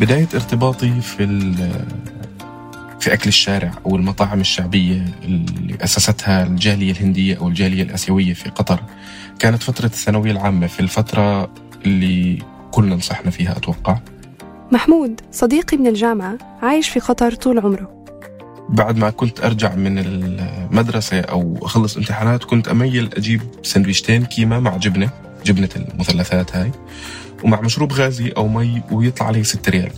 بداية 0.00 0.28
ارتباطي 0.34 1.00
في 1.00 1.26
في 3.00 3.12
أكل 3.12 3.28
الشارع 3.28 3.70
أو 3.86 3.96
المطاعم 3.96 4.40
الشعبية 4.40 5.04
اللي 5.24 5.76
أسستها 5.84 6.42
الجالية 6.46 6.92
الهندية 6.92 7.38
أو 7.38 7.48
الجالية 7.48 7.82
الآسيوية 7.82 8.34
في 8.34 8.50
قطر. 8.50 8.80
كانت 9.38 9.62
فترة 9.62 9.86
الثانوية 9.86 10.30
العامة 10.30 10.66
في 10.66 10.80
الفترة 10.80 11.52
اللي 11.86 12.42
كلنا 12.70 12.96
نصحنا 12.96 13.30
فيها 13.30 13.56
أتوقع. 13.56 13.98
محمود 14.72 15.20
صديقي 15.32 15.76
من 15.76 15.86
الجامعة 15.86 16.38
عايش 16.62 16.88
في 16.88 17.00
قطر 17.00 17.34
طول 17.34 17.58
عمره. 17.58 18.04
بعد 18.68 18.96
ما 18.96 19.10
كنت 19.10 19.44
أرجع 19.44 19.74
من 19.74 19.98
المدرسة 19.98 21.20
أو 21.20 21.58
أخلص 21.62 21.96
امتحانات 21.96 22.44
كنت 22.44 22.68
أميل 22.68 23.10
أجيب 23.16 23.40
سندويشتين 23.62 24.24
كيمة 24.24 24.60
مع 24.60 24.76
جبنة 24.76 25.10
جبنة 25.44 25.68
المثلثات 25.76 26.56
هاي. 26.56 26.70
ومع 27.44 27.60
مشروب 27.60 27.92
غازي 27.92 28.28
أو 28.28 28.48
مي 28.48 28.82
ويطلع 28.92 29.26
علي 29.26 29.44
6 29.44 29.70
ريال. 29.70 29.92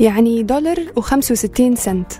يعني 0.00 0.42
دولار 0.42 0.76
و65 1.00 1.74
سنت. 1.74 2.12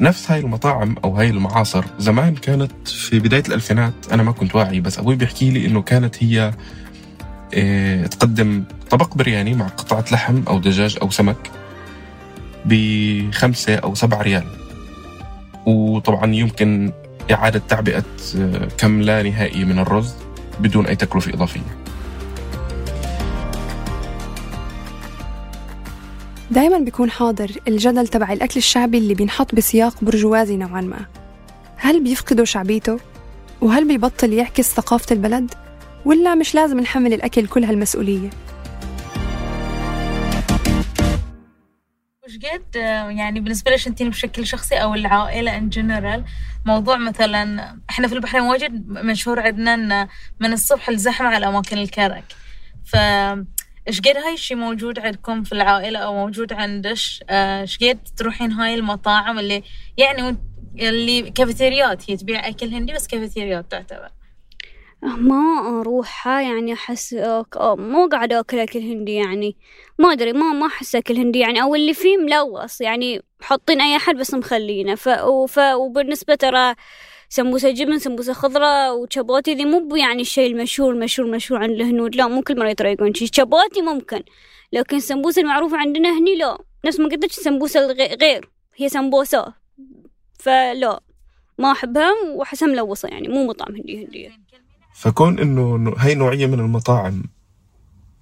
نفس 0.00 0.30
هاي 0.30 0.40
المطاعم 0.40 0.96
أو 1.04 1.16
هاي 1.16 1.30
المعاصر 1.30 1.84
زمان 1.98 2.34
كانت 2.34 2.88
في 2.88 3.18
بداية 3.18 3.42
الألفينات 3.48 3.92
أنا 4.12 4.22
ما 4.22 4.32
كنت 4.32 4.54
واعي 4.54 4.80
بس 4.80 4.98
أبوي 4.98 5.16
بيحكي 5.16 5.50
لي 5.50 5.66
إنه 5.66 5.82
كانت 5.82 6.22
هي 6.22 6.52
إيه 7.52 8.06
تقدم 8.06 8.64
طبق 8.90 9.14
برياني 9.14 9.54
مع 9.54 9.66
قطعة 9.66 10.04
لحم 10.12 10.42
أو 10.48 10.58
دجاج 10.58 10.98
أو 11.02 11.10
سمك 11.10 11.50
بخمسة 12.64 13.74
أو 13.74 13.94
سبعة 13.94 14.22
ريال. 14.22 14.44
وطبعا 15.66 16.34
يمكن 16.34 16.92
إعادة 17.32 17.62
تعبئة 17.68 18.04
آه، 18.38 18.68
كم 18.78 19.02
لا 19.02 19.22
نهائي 19.22 19.64
من 19.64 19.78
الرز 19.78 20.14
بدون 20.60 20.86
أي 20.86 20.96
تكلفة 20.96 21.34
إضافية. 21.34 21.60
دايما 26.50 26.78
بيكون 26.78 27.10
حاضر 27.10 27.50
الجدل 27.68 28.08
تبع 28.08 28.32
الأكل 28.32 28.58
الشعبي 28.58 28.98
اللي 28.98 29.14
بينحط 29.14 29.54
بسياق 29.54 30.04
برجوازي 30.04 30.56
نوعا 30.56 30.80
ما 30.80 31.06
هل 31.76 32.04
بيفقدوا 32.04 32.44
شعبيته؟ 32.44 33.00
وهل 33.60 33.88
بيبطل 33.88 34.32
يعكس 34.32 34.74
ثقافة 34.74 35.06
البلد؟ 35.14 35.54
ولا 36.04 36.34
مش 36.34 36.54
لازم 36.54 36.80
نحمل 36.80 37.12
الأكل 37.12 37.46
كل 37.46 37.64
هالمسؤولية؟ 37.64 38.30
وش 42.24 42.36
قد 42.36 42.76
يعني 43.16 43.40
بالنسبة 43.40 43.70
لش 43.70 43.88
إنتين 43.88 44.10
بشكل 44.10 44.46
شخصي 44.46 44.74
أو 44.74 44.94
العائلة 44.94 45.56
in 45.56 45.68
general 45.68 46.24
موضوع 46.66 46.96
مثلا 46.96 47.76
إحنا 47.90 48.08
في 48.08 48.14
البحرين 48.14 48.42
واجد 48.44 48.88
مشهور 48.88 49.40
عندنا 49.40 50.08
من 50.40 50.52
الصبح 50.52 50.88
الزحمة 50.88 51.28
على 51.28 51.48
أماكن 51.48 51.78
الكرك 51.78 52.24
ف 52.84 52.96
إيش 53.88 54.00
قد 54.00 54.16
هاي 54.16 54.34
الشي 54.34 54.54
موجود 54.54 54.98
عندكم 54.98 55.42
في 55.42 55.52
العائلة 55.52 55.98
أو 55.98 56.14
موجود 56.14 56.52
عندش؟ 56.52 57.24
آه، 57.30 57.60
إيش 57.60 57.78
قد 57.78 57.98
تروحين 58.16 58.52
هاي 58.52 58.74
المطاعم 58.74 59.38
اللي 59.38 59.62
يعني 59.96 60.36
اللي 60.78 61.30
كافيتريات 61.30 62.10
هي 62.10 62.16
تبيع 62.16 62.48
أكل 62.48 62.74
هندي 62.74 62.92
بس 62.92 63.06
كافيتريات 63.06 63.70
تعتبر. 63.70 64.10
ما 65.02 65.80
أروحها 65.80 66.40
يعني 66.42 66.72
أحس 66.72 67.16
مو 67.62 68.08
قاعدة 68.12 68.40
أكل 68.40 68.58
أكل 68.58 68.78
هندي 68.78 69.14
يعني. 69.14 69.56
ما 69.98 70.12
أدري 70.12 70.32
ما 70.32 70.52
ما 70.52 70.66
أحس 70.66 70.94
أكل 70.94 71.16
هندي 71.16 71.38
يعني. 71.38 71.62
أو 71.62 71.74
اللي 71.74 71.94
فيه 71.94 72.16
ملوص 72.16 72.80
يعني 72.80 73.22
حاطين 73.40 73.80
أي 73.80 73.96
أحد 73.96 74.16
بس 74.16 74.34
مخلينه. 74.34 74.94
ف... 74.94 75.08
وبالنسبة 75.58 76.34
ترى 76.34 76.74
سمبوسة 77.32 77.70
جبن 77.70 77.98
سمبوسة 77.98 78.32
خضراء 78.32 78.98
وشابوتي 78.98 79.54
ذي 79.54 79.64
مو 79.64 79.96
يعني 79.96 80.22
الشيء 80.22 80.52
المشهور 80.52 80.92
المشهور 80.92 81.30
مشهور 81.30 81.62
عند 81.62 81.70
الهنود 81.70 82.16
لا 82.16 82.28
مو 82.28 82.42
كل 82.42 82.58
مرة 82.58 82.68
يطريقون 82.68 83.14
شي. 83.14 83.26
شابوتي 83.26 83.82
ممكن 83.82 84.22
لكن 84.72 84.96
السمبوسة 84.96 85.42
المعروفة 85.42 85.76
عندنا 85.76 86.18
هني 86.18 86.36
لا. 86.36 86.58
نفس 86.84 87.00
ما 87.00 87.08
قلت 87.08 87.24
لك 87.24 87.30
السمبوسة 87.30 87.86
غير. 87.92 88.50
هي 88.76 88.88
سمبوسة. 88.88 89.52
فلا 90.38 91.00
ما 91.58 91.72
أحبها 91.72 92.12
وأحسها 92.34 92.68
ملوصة 92.68 93.08
يعني. 93.08 93.28
مو 93.28 93.46
مطعم 93.46 93.74
هندي 93.74 94.04
هندية 94.04 94.30
فكون 94.94 95.38
إنه 95.38 95.94
هاي 95.98 96.14
نوعية 96.14 96.46
من 96.46 96.60
المطاعم 96.60 97.22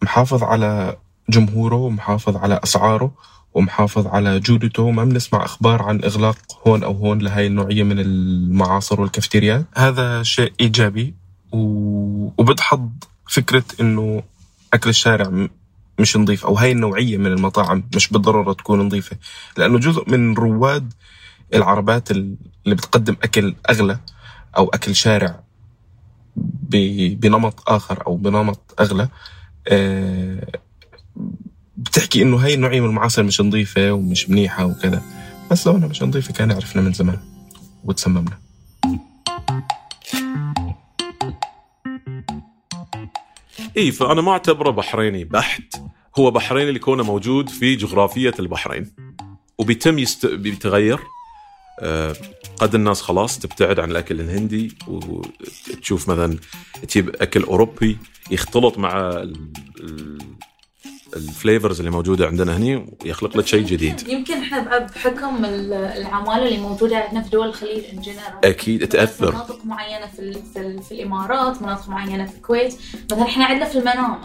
محافظ 0.03 0.43
على 0.43 0.97
جمهوره 1.29 1.77
ومحافظ 1.77 2.37
على 2.37 2.61
أسعاره 2.65 3.15
ومحافظ 3.55 4.07
على 4.07 4.41
جودته. 4.41 4.83
وما 4.83 5.05
بنسمع 5.05 5.45
أخبار 5.45 5.83
عن 5.83 6.05
إغلاق 6.05 6.37
هون 6.67 6.83
أو 6.83 6.93
هون 6.93 7.19
لهي 7.19 7.47
النوعية 7.47 7.83
من 7.83 7.99
المعاصر 7.99 9.01
والكافتيريات 9.01 9.67
هذا 9.77 10.23
شيء 10.23 10.53
إيجابي 10.61 11.15
و... 11.53 11.59
وبدحض 12.39 12.93
فكرة 13.29 13.65
إنه 13.81 14.23
أكل 14.75 14.91
الشارع 14.91 15.49
مش 15.99 16.17
نظيف 16.17 16.47
أو 16.47 16.55
هاي 16.55 16.73
النوعية 16.73 17.17
من 17.17 17.27
المطاعم 17.27 17.85
مش 17.97 18.09
بالضرورة 18.09 18.53
تكون 18.53 18.81
نظيفة 18.81 19.17
لأنه 19.57 19.79
جزء 19.79 20.11
من 20.11 20.35
رواد 20.35 20.93
العربات 21.55 22.11
اللي 22.11 22.37
بتقدم 22.67 23.17
أكل 23.23 23.55
أغلى 23.71 23.99
أو 24.57 24.69
أكل 24.69 24.95
شارع 24.95 25.41
بنمط 26.37 27.71
آخر 27.71 28.07
أو 28.07 28.17
بنمط 28.17 28.75
أغلى 28.81 29.09
آه، 29.69 30.47
بتحكي 31.79 32.23
إنه 32.23 32.37
هاي 32.37 32.55
النوعية 32.55 32.81
من 32.81 32.87
المعاصر 32.87 33.23
مش 33.23 33.41
نظيفة 33.41 33.93
ومش 33.93 34.31
منيحة 34.31 34.67
وكذا. 34.67 35.03
بس 35.51 35.67
لو 35.67 35.77
إنها 35.77 35.89
مش 35.89 36.03
نظيفة 36.03 36.33
كان 36.33 36.53
عرفنا 36.53 36.83
من 36.83 36.93
زمان 36.93 37.19
وتسممنا. 37.85 38.39
إي 43.77 43.93
فأنا 43.93 44.21
ما 44.21 44.33
أعتبره 44.33 44.71
بحريني 44.71 45.25
بحت 45.25 45.77
هو 46.19 46.31
بحريني 46.31 46.73
لكونه 46.73 47.03
موجود 47.03 47.49
في 47.49 47.77
جغرافية 47.77 48.35
البحرين. 48.39 48.91
وبيتم 49.59 49.99
يست... 49.99 50.27
بيتغير. 50.27 50.99
آه، 51.81 52.17
قد 52.57 52.75
الناس 52.75 53.01
خلاص 53.03 53.39
تبتعد 53.39 53.81
عن 53.81 53.91
الأكل 53.91 54.21
الهندي 54.21 54.75
وتشوف 54.89 56.09
مثلا 56.09 56.39
تجيب 56.89 57.17
أكل 57.21 57.43
أوروبي 57.43 57.99
يختلط 58.31 58.79
مع 58.79 59.25
ال 61.17 61.25
flavors 61.25 61.79
اللي 61.79 61.91
موجودة 61.91 62.27
عندنا 62.27 62.57
هني 62.57 62.87
ويخلق 63.05 63.37
لك 63.37 63.47
شيء 63.47 63.65
جديد. 63.67 64.09
يمكن 64.09 64.35
إحنا 64.35 64.79
بحكم 64.79 65.45
ال- 65.45 65.73
العماله 65.73 66.49
اللي 66.49 66.59
موجودة 66.59 66.97
عندنا 66.97 67.23
في 67.23 67.31
دول 67.31 67.49
الخليج 67.49 67.85
in 67.93 68.01
general 68.01 68.45
أكيد 68.45 68.89
تأثر. 68.89 69.31
مناطق 69.33 69.65
معينة 69.65 70.07
في 70.07 70.33
في, 70.55 70.81
في 70.83 70.93
الإمارات 70.93 71.63
مناطق 71.63 71.89
معينة 71.89 72.27
في 72.27 72.37
الكويت. 72.37 72.75
مثلا 73.13 73.23
إحنا 73.23 73.45
عندنا 73.45 73.69
في 73.69 73.79
المنامة. 73.79 74.19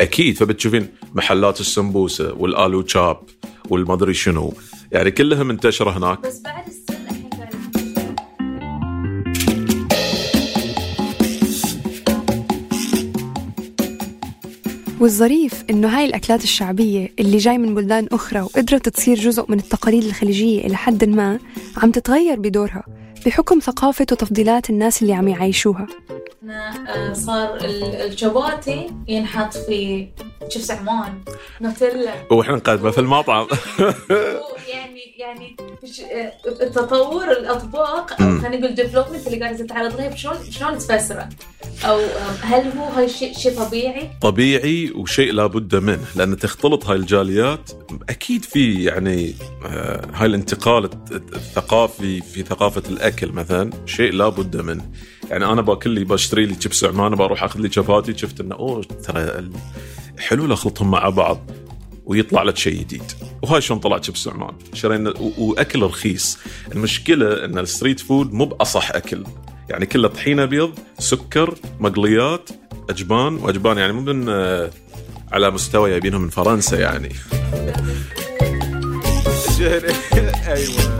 أكيد 0.00 0.36
فبتشوفين 0.38 0.88
محلات 1.14 1.60
السمبوسة 1.60 2.32
والآلو 2.34 2.82
تشاب 2.82 3.20
والمدري 3.68 4.14
شنو. 4.14 4.54
يعني 4.92 5.10
كلها 5.10 5.42
منتشرة 5.42 5.90
هناك. 5.98 6.20
بس 6.20 6.40
بعد 6.40 6.66
السن 6.68 7.05
والظريف 15.00 15.64
إنه 15.70 15.88
هاي 15.98 16.04
الأكلات 16.04 16.44
الشعبية 16.44 17.12
اللي 17.18 17.36
جاي 17.36 17.58
من 17.58 17.74
بلدان 17.74 18.08
أخرى 18.12 18.40
وقدرت 18.40 18.88
تصير 18.88 19.16
جزء 19.18 19.44
من 19.48 19.58
التقاليد 19.58 20.04
الخليجية 20.04 20.66
إلى 20.66 20.76
حد 20.76 21.04
ما 21.04 21.38
عم 21.76 21.90
تتغير 21.90 22.40
بدورها 22.40 22.84
بحكم 23.26 23.58
ثقافة 23.58 24.06
وتفضيلات 24.12 24.70
الناس 24.70 25.02
اللي 25.02 25.12
عم 25.14 25.28
يعيشوها. 25.28 25.86
إحنا 26.42 26.70
آه، 26.94 27.12
صار 27.12 27.56
ال- 27.56 27.84
الشباتي 28.12 28.86
ينحط 29.08 29.56
في 29.56 30.06
شيبس 30.48 30.70
عمان 30.70 31.12
نوتيلا. 31.60 32.14
وإحنا 32.30 32.54
نقدمه 32.56 32.90
في 32.90 32.98
المطعم. 32.98 33.46
يعني 34.68 35.00
يعني 35.18 35.56
مش 35.82 36.02
تطور 36.74 37.30
الأطباق 37.30 38.22
أو. 38.22 38.38
خلينا 38.40 38.56
نقول 38.56 38.74
development 38.74 39.26
اللي 39.26 39.40
قاعدة 39.40 39.58
تتعرض 39.58 39.96
لها 39.96 40.16
شلون 40.16 40.36
شلون 40.50 40.78
تفسره؟ 40.78 41.28
أو 41.84 42.00
هل 42.40 42.72
هو 42.78 42.84
هاي 42.84 43.04
الشيء 43.04 43.34
شيء 43.34 43.64
طبيعي؟ 43.64 44.10
طبيعي 44.22 44.90
وشيء 44.90 45.32
لابد 45.32 45.76
منه 45.76 46.04
لأن 46.16 46.36
تختلط 46.36 46.86
هاي 46.86 46.96
الجاليات 46.96 47.70
أكيد 48.08 48.44
في 48.44 48.84
يعني 48.84 49.34
آه، 49.66 50.06
هاي 50.14 50.26
الانتقال 50.26 50.90
الثقافي 51.12 52.20
في 52.20 52.42
ثقافة 52.42 52.82
الأكل 52.88 53.32
مثلا 53.32 53.70
شيء 53.86 54.12
لابد 54.12 54.56
منه 54.56 54.90
يعني 55.30 55.44
أنا 55.44 55.62
باكل 55.62 55.90
لي 55.90 56.04
بشتري 56.04 56.46
لي 56.46 56.56
شيبس 56.60 56.84
عمان 56.84 57.14
بروح 57.14 57.44
أخذ 57.44 57.60
لي 57.60 57.72
شفاتي 57.72 58.18
شفت 58.18 58.40
إنه 58.40 58.54
أوه 58.54 58.82
ترى 58.82 59.50
حلو 60.18 60.52
اخلطهم 60.52 60.90
مع 60.90 61.08
بعض 61.08 61.50
ويطلع 62.06 62.42
لك 62.42 62.56
شيء 62.56 62.80
جديد. 62.80 63.12
وهاي 63.42 63.60
شلون 63.60 63.80
طلع 63.80 64.00
شيبس 64.00 64.28
عمان 64.28 64.54
شرينا 64.74 65.14
وأكل 65.38 65.82
رخيص. 65.82 66.38
المشكلة 66.72 67.44
إن 67.44 67.58
ال 67.58 67.64
street 67.64 68.00
food 68.00 68.32
مو 68.32 68.44
بأصح 68.44 68.90
أكل. 68.90 69.24
يعني 69.68 69.86
كله 69.86 70.08
طحينة 70.08 70.44
بيض 70.44 70.78
سكر 70.98 71.54
مقليات 71.80 72.50
أجبان. 72.90 73.34
وأجبان 73.34 73.78
يعني 73.78 73.92
مو 73.92 74.00
من 74.00 74.28
آه، 74.28 74.70
على 75.32 75.50
مستوى 75.50 75.90
جايبينهم 75.90 76.22
من 76.22 76.28
فرنسا 76.28 76.78
يعني. 76.78 77.08
أيوه. 80.46 80.96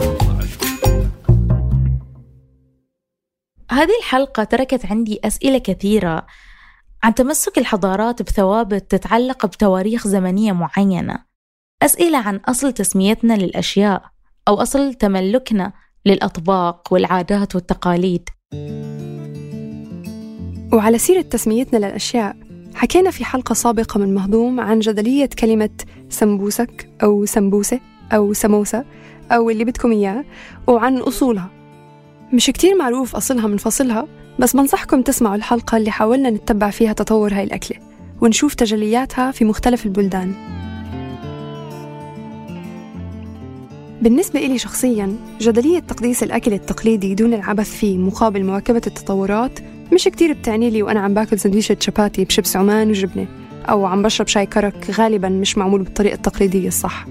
هذه 3.71 3.99
الحلقة 3.99 4.45
تركت 4.45 4.87
عندي 4.87 5.21
أسئلة 5.25 5.59
كثيرة. 5.59 6.27
عن 7.03 7.15
تمسك 7.15 7.59
الحضارات 7.59 8.23
بثوابت 8.23 8.91
تتعلق 8.91 9.47
بتواريخ 9.47 10.09
زمنية 10.09 10.53
معينة. 10.53 11.19
أسئلة 11.83 12.19
عن 12.19 12.37
أصل 12.37 12.73
تسميتنا 12.73 13.35
للأشياء 13.35 14.03
أو 14.49 14.63
أصل 14.63 14.95
تملكنا 14.95 15.73
للأطباق 16.07 16.93
والعادات 16.93 17.55
والتقاليد. 17.55 18.29
وعلى 20.73 20.99
سيرة 20.99 21.21
تسميتنا 21.21 21.79
للأشياء 21.79 22.37
حكينا 22.75 23.11
في 23.11 23.25
حلقة 23.25 23.53
سابقة 23.53 23.99
من 23.99 24.15
مهضوم 24.15 24.61
عن 24.61 24.79
جدلية 24.79 25.31
كلمة 25.39 25.71
سمبوسك 26.09 26.89
أو 27.03 27.25
سمبوسة 27.25 27.81
أو 28.13 28.33
سموسة 28.33 28.85
أو 29.33 29.51
اللي 29.51 29.65
بدكم 29.65 29.93
إياه 29.93 30.25
وعن 30.67 30.99
أصولها. 30.99 31.56
مش 32.33 32.47
كتير 32.47 32.77
معروف 32.77 33.17
أصلها 33.17 33.47
من 33.47 33.57
فصلها 33.57 34.07
بس 34.39 34.57
بنصحكم 34.57 35.03
تسمعوا 35.03 35.35
الحلقة 35.35 35.77
اللي 35.77 35.91
حاولنا 35.91 36.31
نتبع 36.31 36.71
فيها 36.71 36.93
تطور 36.93 37.35
هاي 37.35 37.45
الأكلة 37.45 37.79
ونشوف 38.21 38.55
تجلياتها 38.55 39.31
في 39.31 39.45
مختلف 39.45 39.87
البلدان. 39.87 40.35
بالنسبة 44.03 44.41
إلي 44.41 44.59
شخصياً 44.59 45.17
جدلية 45.41 45.79
تقديس 45.79 46.23
الأكل 46.23 46.53
التقليدي 46.53 47.15
دون 47.15 47.35
العبث 47.35 47.71
فيه 47.71 47.99
مقابل 47.99 48.45
مواكبة 48.45 48.83
التطورات 48.87 49.59
مش 49.93 50.05
كتير 50.05 50.33
بتعني 50.33 50.71
لي 50.71 50.83
وأنا 50.83 51.01
عم 51.01 51.15
باكل 51.15 51.39
سندويشة 51.39 51.77
شباتي 51.81 52.25
بشيبس 52.25 52.57
عمان 52.57 52.91
وجبنة 52.91 53.27
أو 53.69 53.87
عم 53.87 54.03
بشرب 54.03 54.29
شاي 54.29 54.47
كرك 54.47 54.91
غالباً 54.91 55.29
مش 55.29 55.59
معمول 55.59 55.83
بالطريقة 55.83 56.15
التقليدية 56.15 56.69
الصح. 56.69 57.07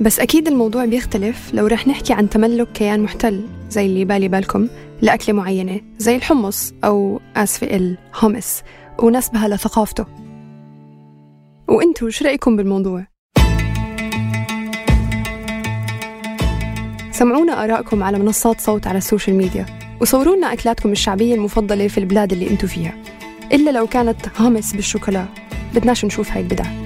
بس 0.00 0.20
أكيد 0.20 0.48
الموضوع 0.48 0.84
بيختلف 0.84 1.54
لو 1.54 1.66
رح 1.66 1.88
نحكي 1.88 2.12
عن 2.12 2.28
تملك 2.28 2.72
كيان 2.72 3.02
محتل 3.02 3.44
زي 3.70 3.86
اللي 3.86 4.04
بالي 4.04 4.28
بالكم 4.28 4.68
لأكلة 5.02 5.34
معينة 5.34 5.80
زي 5.98 6.16
الحمص 6.16 6.72
أو 6.84 7.20
آسفة 7.36 7.66
ال 7.66 7.80
hummus 7.80 8.62
ونسبها 8.98 9.48
لثقافته. 9.48 10.06
وإنتوا 11.68 12.10
شو 12.10 12.24
رأيكم 12.24 12.56
بالموضوع؟ 12.56 13.06
سمعونا 17.10 17.64
آرائكم 17.64 18.02
على 18.02 18.18
منصات 18.18 18.60
صوت 18.60 18.86
على 18.86 18.98
ال 18.98 19.03
social 19.03 19.36
media 19.36 19.66
وصوروا 20.00 20.36
لنا 20.36 20.52
أكلاتكم 20.52 20.92
الشعبية 20.92 21.34
المفضلة 21.34 21.88
في 21.88 21.98
البلاد 21.98 22.32
اللي 22.32 22.50
أنتوا 22.50 22.68
فيها. 22.68 22.94
إلا 23.52 23.70
لو 23.70 23.86
كانت 23.86 24.16
hummus 24.36 24.72
بالشوكولا 24.72 25.26
بدناش 25.74 26.04
نشوف 26.04 26.32
هاي 26.32 26.40
البدع. 26.40 26.81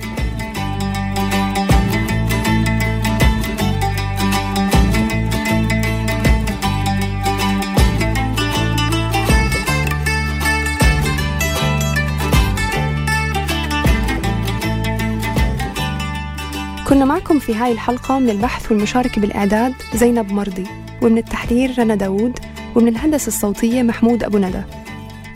كنا 16.88 17.04
معكم 17.04 17.38
في 17.38 17.54
هاي 17.54 17.72
الحلقة 17.72 18.18
من 18.18 18.30
البحث 18.30 18.72
والمشاركة 18.72 19.20
بالإعداد 19.20 19.74
زينب 19.94 20.32
مرضي 20.32 20.66
ومن 21.02 21.18
التحرير 21.18 21.78
رنا 21.78 21.94
داوود 21.94 22.38
ومن 22.74 22.88
الهندسة 22.88 23.28
الصوتية 23.28 23.82
محمود 23.82 24.24
أبو 24.24 24.38
ندى. 24.38 24.62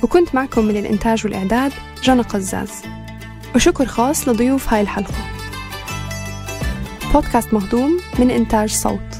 وكنت 0.03 0.35
معكم 0.35 0.65
من 0.65 0.77
الإنتاج 0.77 1.25
والإعداد 1.25 1.73
جنى 2.05 2.23
قزاز. 2.23 2.71
وشكر 3.55 3.87
خاص 3.87 4.29
لضيوف 4.29 4.73
هاي 4.73 4.81
الحلقة. 4.81 5.15
بودكاست 7.13 7.55
مهضوم 7.55 8.01
من 8.19 8.31
إنتاج 8.31 8.71
صوت. 8.71 9.20